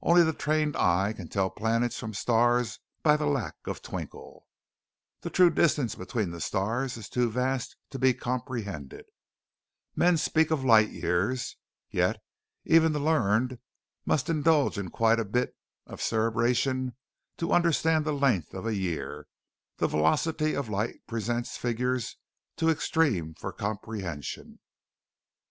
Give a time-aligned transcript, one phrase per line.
[0.00, 4.46] Only the trained eye can tell planets from the stars by the lack of twinkle.
[5.20, 9.04] The true distances between the stars is too vast to be comprehended.
[9.94, 11.58] Men speak of light years.
[11.90, 12.16] Yet
[12.64, 13.58] even the learned
[14.06, 15.54] must indulge in quite a bit
[15.86, 16.96] of cerebration
[17.36, 19.26] to understand the length of a year,
[19.76, 22.16] the velocity of light presents figures
[22.56, 24.58] too extreme for comprehension.